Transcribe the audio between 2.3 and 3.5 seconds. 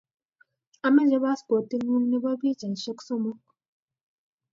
pichaisiek somok